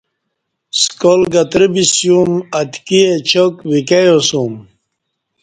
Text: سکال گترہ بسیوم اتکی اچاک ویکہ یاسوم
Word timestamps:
سکال 0.81 1.21
گترہ 1.33 1.67
بسیوم 1.73 2.31
اتکی 2.59 2.99
اچاک 3.13 3.53
ویکہ 3.69 4.01
یاسوم 4.07 4.53